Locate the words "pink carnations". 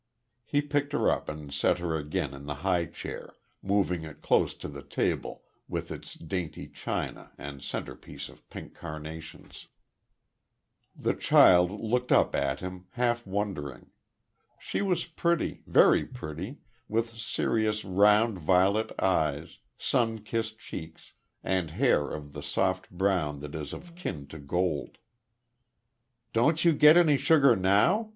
8.49-9.67